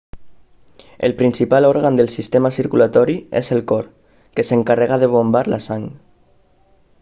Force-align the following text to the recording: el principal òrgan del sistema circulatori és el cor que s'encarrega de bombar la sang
el 1.07 1.13
principal 1.19 1.67
òrgan 1.67 1.99
del 1.99 2.09
sistema 2.13 2.51
circulatori 2.55 3.17
és 3.41 3.51
el 3.57 3.61
cor 3.73 3.87
que 4.39 4.47
s'encarrega 4.51 4.99
de 5.05 5.11
bombar 5.17 5.45
la 5.55 5.61
sang 5.69 5.87